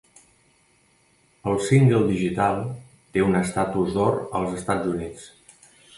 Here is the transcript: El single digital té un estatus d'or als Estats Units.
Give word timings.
El 1.51 1.59
single 1.65 1.99
digital 2.07 2.57
té 3.17 3.23
un 3.27 3.39
estatus 3.41 3.93
d'or 3.99 4.19
als 4.41 4.57
Estats 4.63 4.95
Units. 4.95 5.29